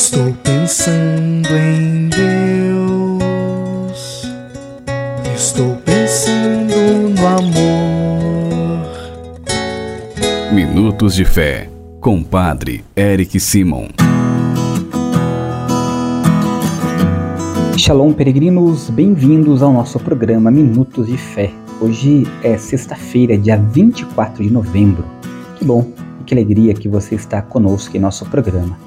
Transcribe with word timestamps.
Estou 0.00 0.32
pensando 0.44 1.48
em 1.56 2.08
Deus. 2.08 2.22
Estou 5.34 5.74
pensando 5.78 7.10
no 7.18 7.26
amor. 7.26 8.86
Minutos 10.52 11.16
de 11.16 11.24
Fé, 11.24 11.68
com 12.00 12.22
Padre 12.22 12.84
Eric 12.96 13.40
Simon. 13.40 13.88
Shalom, 17.76 18.12
peregrinos, 18.12 18.90
bem-vindos 18.90 19.64
ao 19.64 19.72
nosso 19.72 19.98
programa 19.98 20.48
Minutos 20.48 21.08
de 21.08 21.18
Fé. 21.18 21.50
Hoje 21.80 22.24
é 22.44 22.56
sexta-feira, 22.56 23.36
dia 23.36 23.56
24 23.56 24.44
de 24.44 24.50
novembro. 24.50 25.04
Que 25.56 25.64
bom 25.64 25.90
e 26.20 26.24
que 26.24 26.34
alegria 26.34 26.72
que 26.72 26.88
você 26.88 27.16
está 27.16 27.42
conosco 27.42 27.96
em 27.96 28.00
nosso 28.00 28.24
programa. 28.26 28.86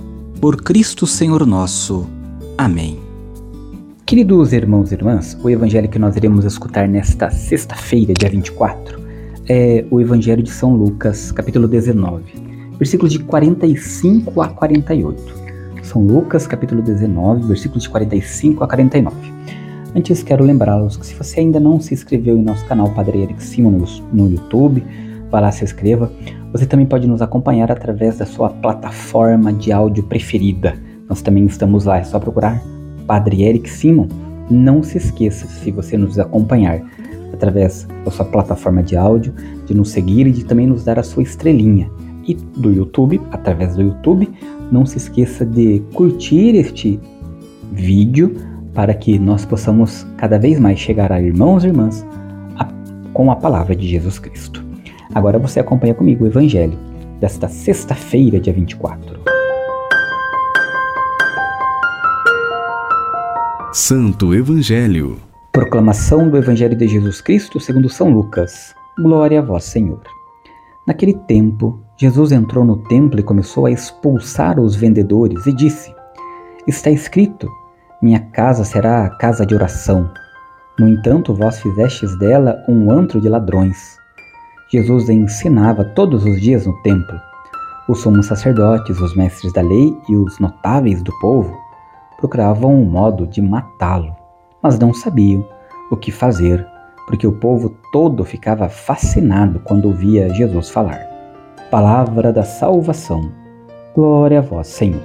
Por 0.41 0.63
Cristo 0.63 1.05
Senhor 1.05 1.45
nosso. 1.45 2.09
Amém. 2.57 2.99
Queridos 4.07 4.51
irmãos 4.51 4.91
e 4.91 4.95
irmãs, 4.95 5.37
o 5.39 5.47
evangelho 5.47 5.87
que 5.87 5.99
nós 5.99 6.15
iremos 6.15 6.45
escutar 6.45 6.87
nesta 6.87 7.29
sexta-feira, 7.29 8.11
dia 8.11 8.27
24, 8.27 8.99
é 9.47 9.85
o 9.91 10.01
Evangelho 10.01 10.41
de 10.41 10.49
São 10.49 10.73
Lucas, 10.73 11.31
capítulo 11.31 11.67
19, 11.67 12.23
versículos 12.79 13.13
de 13.13 13.19
45 13.19 14.41
a 14.41 14.47
48. 14.47 15.21
São 15.83 16.01
Lucas, 16.01 16.47
capítulo 16.47 16.81
19, 16.81 17.45
versículos 17.45 17.83
de 17.83 17.89
45 17.91 18.63
a 18.63 18.67
49. 18.67 19.15
Antes 19.95 20.23
quero 20.23 20.43
lembrá-los 20.43 20.97
que 20.97 21.05
se 21.05 21.13
você 21.13 21.41
ainda 21.41 21.59
não 21.59 21.79
se 21.79 21.93
inscreveu 21.93 22.35
em 22.35 22.41
nosso 22.41 22.65
canal 22.65 22.89
Padre 22.95 23.21
Eric 23.21 23.43
Simon 23.43 23.73
no, 23.73 23.85
no 24.11 24.31
YouTube, 24.31 24.83
vá 25.29 25.39
lá 25.39 25.51
se 25.51 25.63
inscreva. 25.63 26.11
Você 26.51 26.65
também 26.65 26.85
pode 26.85 27.07
nos 27.07 27.21
acompanhar 27.21 27.71
através 27.71 28.17
da 28.17 28.25
sua 28.25 28.49
plataforma 28.49 29.53
de 29.53 29.71
áudio 29.71 30.03
preferida. 30.03 30.75
Nós 31.07 31.21
também 31.21 31.45
estamos 31.45 31.85
lá, 31.85 31.97
é 31.97 32.03
só 32.03 32.19
procurar 32.19 32.61
Padre 33.07 33.43
Eric 33.43 33.69
Simon. 33.69 34.07
Não 34.49 34.83
se 34.83 34.97
esqueça, 34.97 35.47
se 35.47 35.71
você 35.71 35.97
nos 35.97 36.19
acompanhar 36.19 36.81
através 37.31 37.87
da 38.03 38.11
sua 38.11 38.25
plataforma 38.25 38.83
de 38.83 38.97
áudio, 38.97 39.33
de 39.65 39.73
nos 39.73 39.91
seguir 39.91 40.27
e 40.27 40.31
de 40.31 40.43
também 40.43 40.67
nos 40.67 40.83
dar 40.83 40.99
a 40.99 41.03
sua 41.03 41.23
estrelinha. 41.23 41.89
E 42.27 42.35
do 42.35 42.71
YouTube, 42.71 43.21
através 43.31 43.75
do 43.75 43.81
YouTube, 43.81 44.29
não 44.71 44.85
se 44.85 44.97
esqueça 44.97 45.45
de 45.45 45.81
curtir 45.93 46.55
este 46.55 46.99
vídeo 47.71 48.35
para 48.73 48.93
que 48.93 49.17
nós 49.17 49.45
possamos 49.45 50.05
cada 50.17 50.37
vez 50.37 50.59
mais 50.59 50.77
chegar 50.77 51.11
a 51.13 51.21
irmãos 51.21 51.63
e 51.63 51.67
irmãs 51.67 52.05
a, 52.57 52.67
com 53.13 53.31
a 53.31 53.35
palavra 53.37 53.73
de 53.73 53.87
Jesus 53.87 54.19
Cristo. 54.19 54.60
Agora 55.13 55.37
você 55.37 55.59
acompanha 55.59 55.93
comigo 55.93 56.23
o 56.23 56.27
Evangelho 56.27 56.77
desta 57.19 57.47
sexta-feira, 57.47 58.39
dia 58.39 58.53
24. 58.53 59.19
Santo 63.73 64.33
Evangelho. 64.33 65.17
Proclamação 65.51 66.29
do 66.29 66.37
Evangelho 66.37 66.75
de 66.77 66.87
Jesus 66.87 67.19
Cristo 67.19 67.59
segundo 67.59 67.89
São 67.89 68.09
Lucas. 68.09 68.73
Glória 69.01 69.39
a 69.39 69.41
vós, 69.41 69.65
Senhor. 69.65 70.01
Naquele 70.87 71.13
tempo, 71.13 71.79
Jesus 71.97 72.31
entrou 72.31 72.63
no 72.63 72.77
templo 72.77 73.19
e 73.19 73.23
começou 73.23 73.65
a 73.65 73.71
expulsar 73.71 74.59
os 74.59 74.75
vendedores 74.75 75.45
e 75.45 75.53
disse: 75.53 75.93
Está 76.65 76.89
escrito: 76.89 77.49
minha 78.01 78.19
casa 78.19 78.63
será 78.63 79.05
a 79.05 79.09
casa 79.09 79.45
de 79.45 79.53
oração. 79.53 80.09
No 80.79 80.87
entanto, 80.87 81.35
vós 81.35 81.59
fizestes 81.59 82.17
dela 82.17 82.63
um 82.67 82.89
antro 82.89 83.21
de 83.21 83.29
ladrões. 83.29 84.00
Jesus 84.71 85.09
ensinava 85.09 85.83
todos 85.83 86.23
os 86.23 86.39
dias 86.39 86.65
no 86.65 86.73
templo. 86.81 87.19
Os 87.89 87.99
sumos 87.99 88.27
sacerdotes, 88.27 89.01
os 89.01 89.13
mestres 89.17 89.51
da 89.51 89.61
lei 89.61 89.93
e 90.07 90.15
os 90.15 90.39
notáveis 90.39 91.03
do 91.03 91.11
povo 91.19 91.53
procuravam 92.17 92.73
um 92.73 92.85
modo 92.85 93.27
de 93.27 93.41
matá-lo, 93.41 94.15
mas 94.63 94.79
não 94.79 94.93
sabiam 94.93 95.45
o 95.91 95.97
que 95.97 96.09
fazer, 96.09 96.65
porque 97.05 97.27
o 97.27 97.33
povo 97.33 97.75
todo 97.91 98.23
ficava 98.23 98.69
fascinado 98.69 99.59
quando 99.59 99.89
ouvia 99.89 100.33
Jesus 100.33 100.69
falar. 100.69 101.01
Palavra 101.69 102.31
da 102.31 102.45
salvação. 102.45 103.29
Glória 103.93 104.39
a 104.39 104.41
vós, 104.41 104.67
Senhor. 104.67 105.01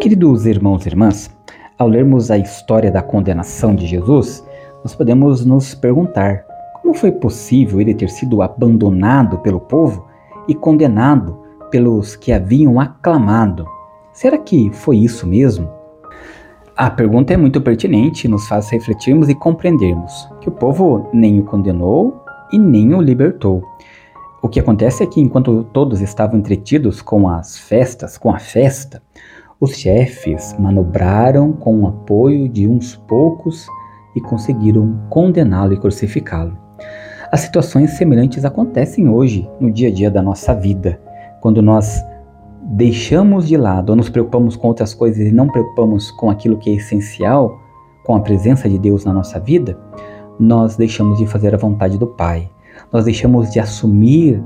Queridos 0.00 0.46
irmãos 0.46 0.86
e 0.86 0.88
irmãs, 0.88 1.30
ao 1.78 1.88
lermos 1.88 2.30
a 2.30 2.38
história 2.38 2.90
da 2.90 3.02
condenação 3.02 3.74
de 3.74 3.86
Jesus, 3.86 4.45
nós 4.86 4.94
podemos 4.94 5.44
nos 5.44 5.74
perguntar 5.74 6.44
como 6.80 6.94
foi 6.94 7.10
possível 7.10 7.80
ele 7.80 7.92
ter 7.92 8.08
sido 8.08 8.40
abandonado 8.40 9.36
pelo 9.38 9.58
povo 9.58 10.06
e 10.46 10.54
condenado 10.54 11.36
pelos 11.72 12.14
que 12.14 12.30
haviam 12.30 12.78
aclamado. 12.78 13.66
Será 14.12 14.38
que 14.38 14.70
foi 14.72 14.98
isso 14.98 15.26
mesmo? 15.26 15.68
A 16.76 16.88
pergunta 16.88 17.34
é 17.34 17.36
muito 17.36 17.60
pertinente 17.60 18.28
nos 18.28 18.46
faz 18.46 18.70
refletirmos 18.70 19.28
e 19.28 19.34
compreendermos 19.34 20.28
que 20.40 20.48
o 20.48 20.52
povo 20.52 21.10
nem 21.12 21.40
o 21.40 21.44
condenou 21.44 22.22
e 22.52 22.56
nem 22.56 22.94
o 22.94 23.00
libertou. 23.00 23.64
O 24.40 24.48
que 24.48 24.60
acontece 24.60 25.02
é 25.02 25.06
que 25.06 25.20
enquanto 25.20 25.64
todos 25.64 26.00
estavam 26.00 26.38
entretidos 26.38 27.02
com 27.02 27.28
as 27.28 27.58
festas, 27.58 28.16
com 28.16 28.30
a 28.30 28.38
festa, 28.38 29.02
os 29.58 29.74
chefes 29.74 30.54
manobraram 30.56 31.52
com 31.52 31.80
o 31.80 31.88
apoio 31.88 32.48
de 32.48 32.68
uns 32.68 32.94
poucos 32.94 33.66
e 34.16 34.20
conseguiram 34.20 34.98
condená-lo 35.10 35.74
e 35.74 35.76
crucificá-lo. 35.76 36.56
As 37.30 37.40
situações 37.40 37.90
semelhantes 37.90 38.44
acontecem 38.44 39.08
hoje 39.08 39.48
no 39.60 39.70
dia 39.70 39.88
a 39.88 39.92
dia 39.92 40.10
da 40.10 40.22
nossa 40.22 40.54
vida, 40.54 40.98
quando 41.40 41.60
nós 41.60 42.02
deixamos 42.62 43.46
de 43.46 43.56
lado 43.56 43.90
ou 43.90 43.96
nos 43.96 44.08
preocupamos 44.08 44.56
com 44.56 44.68
outras 44.68 44.94
coisas 44.94 45.26
e 45.26 45.32
não 45.32 45.48
preocupamos 45.48 46.10
com 46.10 46.30
aquilo 46.30 46.56
que 46.56 46.70
é 46.70 46.74
essencial, 46.74 47.60
com 48.04 48.16
a 48.16 48.20
presença 48.20 48.68
de 48.68 48.78
Deus 48.78 49.04
na 49.04 49.12
nossa 49.12 49.38
vida, 49.38 49.78
nós 50.40 50.76
deixamos 50.76 51.18
de 51.18 51.26
fazer 51.26 51.54
a 51.54 51.58
vontade 51.58 51.98
do 51.98 52.06
Pai. 52.06 52.48
Nós 52.92 53.04
deixamos 53.04 53.50
de 53.50 53.60
assumir 53.60 54.42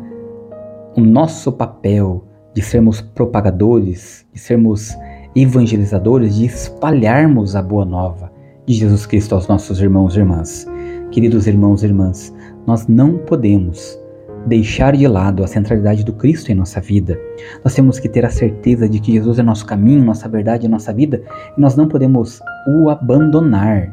o 0.96 1.00
nosso 1.00 1.52
papel 1.52 2.24
de 2.54 2.62
sermos 2.62 3.00
propagadores, 3.00 4.26
de 4.32 4.40
sermos 4.40 4.96
evangelizadores, 5.36 6.34
de 6.34 6.46
espalharmos 6.46 7.54
a 7.54 7.62
boa 7.62 7.84
nova 7.84 8.29
de 8.70 8.76
Jesus 8.76 9.04
Cristo 9.04 9.34
aos 9.34 9.48
nossos 9.48 9.80
irmãos 9.80 10.14
e 10.14 10.20
irmãs. 10.20 10.64
Queridos 11.10 11.48
irmãos 11.48 11.82
e 11.82 11.86
irmãs, 11.86 12.32
nós 12.68 12.86
não 12.86 13.18
podemos 13.18 13.98
deixar 14.46 14.96
de 14.96 15.08
lado 15.08 15.42
a 15.42 15.48
centralidade 15.48 16.04
do 16.04 16.12
Cristo 16.12 16.52
em 16.52 16.54
nossa 16.54 16.80
vida. 16.80 17.18
Nós 17.64 17.74
temos 17.74 17.98
que 17.98 18.08
ter 18.08 18.24
a 18.24 18.30
certeza 18.30 18.88
de 18.88 19.00
que 19.00 19.14
Jesus 19.14 19.40
é 19.40 19.42
nosso 19.42 19.66
caminho, 19.66 20.04
nossa 20.04 20.28
verdade, 20.28 20.68
nossa 20.68 20.92
vida, 20.92 21.20
e 21.58 21.60
nós 21.60 21.74
não 21.74 21.88
podemos 21.88 22.40
o 22.68 22.88
abandonar. 22.88 23.92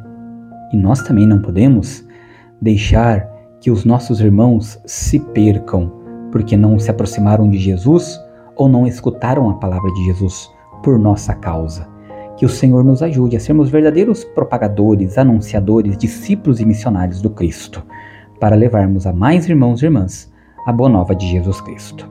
E 0.71 0.77
nós 0.77 1.01
também 1.01 1.25
não 1.25 1.41
podemos 1.41 2.05
deixar 2.61 3.27
que 3.59 3.71
os 3.71 3.83
nossos 3.83 4.21
irmãos 4.21 4.79
se 4.85 5.19
percam 5.19 5.91
porque 6.31 6.55
não 6.55 6.77
se 6.77 6.91
aproximaram 6.91 7.49
de 7.49 7.57
Jesus 7.57 8.21
ou 8.55 8.69
não 8.69 8.85
escutaram 8.85 9.49
a 9.49 9.55
palavra 9.55 9.91
de 9.93 10.05
Jesus 10.05 10.47
por 10.83 10.99
nossa 10.99 11.33
causa. 11.33 11.96
Que 12.37 12.45
o 12.45 12.49
Senhor 12.49 12.83
nos 12.83 13.01
ajude 13.01 13.35
a 13.35 13.39
sermos 13.39 13.69
verdadeiros 13.69 14.23
propagadores, 14.23 15.17
anunciadores, 15.17 15.97
discípulos 15.97 16.59
e 16.59 16.65
missionários 16.65 17.21
do 17.21 17.31
Cristo, 17.31 17.83
para 18.39 18.55
levarmos 18.55 19.07
a 19.07 19.11
mais 19.11 19.49
irmãos 19.49 19.81
e 19.81 19.85
irmãs 19.85 20.31
a 20.65 20.71
boa 20.71 20.89
nova 20.89 21.15
de 21.15 21.27
Jesus 21.27 21.59
Cristo. 21.61 22.07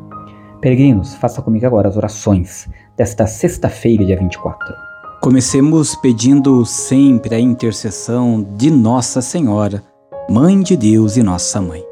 Peregrinos, 0.60 1.14
faça 1.14 1.40
comigo 1.40 1.64
agora 1.64 1.88
as 1.88 1.96
orações 1.96 2.68
desta 2.96 3.26
sexta-feira, 3.26 4.04
dia 4.04 4.18
24. 4.18 4.74
Comecemos 5.20 5.94
pedindo 5.94 6.64
sempre 6.64 7.34
a 7.34 7.40
intercessão 7.40 8.42
de 8.56 8.70
Nossa 8.70 9.20
Senhora, 9.20 9.82
Mãe 10.28 10.60
de 10.60 10.76
Deus 10.76 11.16
e 11.16 11.22
Nossa 11.22 11.60
Mãe. 11.60 11.84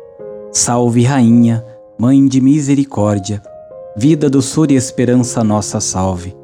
Salve, 0.51 1.05
Rainha, 1.05 1.65
Mãe 1.99 2.27
de 2.27 2.41
Misericórdia, 2.41 3.41
vida, 3.97 4.29
doçura 4.29 4.73
e 4.73 4.77
esperança, 4.77 5.45
nossa 5.45 5.81
salve. 5.81 6.44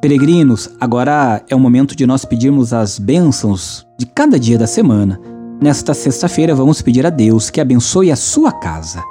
Peregrinos, 0.00 0.70
agora 0.80 1.42
é 1.48 1.56
o 1.56 1.58
momento 1.58 1.96
de 1.96 2.06
nós 2.06 2.24
pedirmos 2.24 2.72
as 2.72 3.00
bênçãos 3.00 3.84
de 3.98 4.06
cada 4.06 4.38
dia 4.38 4.56
da 4.56 4.66
semana. 4.66 5.20
Nesta 5.60 5.92
sexta-feira, 5.92 6.54
vamos 6.54 6.80
pedir 6.80 7.04
a 7.04 7.10
Deus 7.10 7.50
que 7.50 7.60
abençoe 7.60 8.12
a 8.12 8.16
sua 8.16 8.52
casa. 8.52 9.02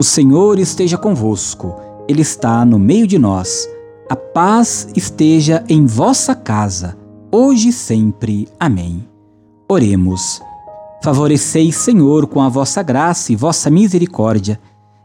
O 0.00 0.04
Senhor 0.04 0.58
esteja 0.58 0.96
convosco, 0.96 1.76
Ele 2.08 2.22
está 2.22 2.64
no 2.64 2.78
meio 2.78 3.06
de 3.06 3.18
nós. 3.18 3.68
A 4.08 4.16
paz 4.16 4.88
esteja 4.96 5.62
em 5.68 5.84
vossa 5.84 6.34
casa 6.34 6.96
hoje 7.30 7.68
e 7.68 7.72
sempre. 7.72 8.48
Amém. 8.58 9.06
Oremos. 9.68 10.40
Favoreceis, 11.02 11.76
Senhor, 11.76 12.26
com 12.26 12.40
a 12.40 12.48
vossa 12.48 12.82
graça 12.82 13.32
e 13.32 13.36
vossa 13.36 13.68
misericórdia, 13.68 14.58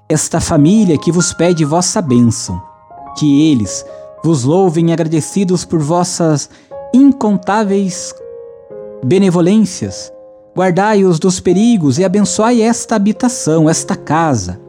esta 0.08 0.40
família 0.40 0.98
que 0.98 1.12
vos 1.12 1.34
pede 1.34 1.66
vossa 1.66 2.02
bênção, 2.02 2.62
que 3.18 3.52
eles 3.52 3.84
vos 4.24 4.44
louvem 4.44 4.92
agradecidos 4.92 5.64
por 5.64 5.80
vossas 5.80 6.50
incontáveis 6.94 8.14
benevolências. 9.04 10.12
Guardai-os 10.56 11.20
dos 11.20 11.40
perigos 11.40 12.00
e 12.00 12.04
abençoai 12.04 12.62
esta 12.62 12.96
habitação, 12.96 13.70
esta 13.70 13.96
casa. 13.96 14.60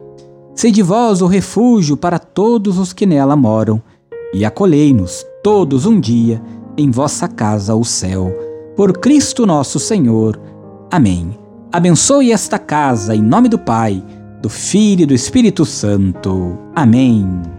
Sede 0.53 0.83
vós 0.83 1.21
o 1.21 1.27
refúgio 1.27 1.97
para 1.97 2.19
todos 2.19 2.77
os 2.77 2.93
que 2.93 3.05
nela 3.05 3.35
moram, 3.35 3.81
e 4.33 4.45
acolhei-nos 4.45 5.25
todos 5.41 5.85
um 5.85 5.99
dia 5.99 6.41
em 6.77 6.91
vossa 6.91 7.27
casa 7.27 7.75
o 7.75 7.83
céu. 7.83 8.31
Por 8.75 8.99
Cristo 8.99 9.45
nosso 9.45 9.79
Senhor. 9.79 10.39
Amém. 10.91 11.37
Abençoe 11.71 12.31
esta 12.31 12.59
casa 12.59 13.15
em 13.15 13.21
nome 13.21 13.49
do 13.49 13.57
Pai, 13.57 14.03
do 14.41 14.49
Filho 14.49 15.03
e 15.03 15.05
do 15.05 15.13
Espírito 15.13 15.65
Santo. 15.65 16.57
Amém. 16.75 17.58